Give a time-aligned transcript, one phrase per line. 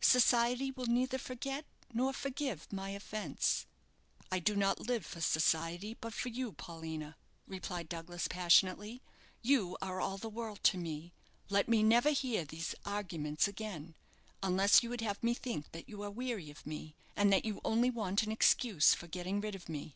[0.00, 3.66] Society will neither forget nor forgive my offence."
[4.32, 7.16] "I do not live for society, but for you, Paulina,"
[7.46, 9.00] replied Douglas, passionately;
[9.42, 11.12] "you are all the world to me.
[11.50, 13.94] Let me never hear these arguments again,
[14.42, 17.60] unless you would have me think that you are weary of me, and that you
[17.64, 19.94] only want an excuse for getting rid of me."